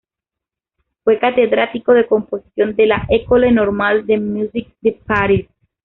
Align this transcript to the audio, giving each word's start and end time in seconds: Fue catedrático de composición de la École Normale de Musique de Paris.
Fue 1.03 1.19
catedrático 1.19 1.93
de 1.93 2.07
composición 2.07 2.75
de 2.75 2.87
la 2.87 3.05
École 3.09 3.51
Normale 3.51 4.01
de 4.01 4.19
Musique 4.19 4.73
de 4.81 4.93
Paris. 4.93 5.47